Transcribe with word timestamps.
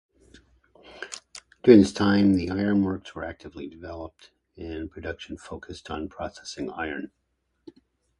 During 1.61 1.81
this 1.81 1.93
time 1.93 2.33
the 2.33 2.49
ironworks 2.49 3.13
were 3.13 3.23
actively 3.23 3.67
developed 3.67 4.31
and 4.57 4.89
production 4.89 5.37
focused 5.37 5.91
on 5.91 6.09
processing 6.09 6.71
iron. 6.71 7.11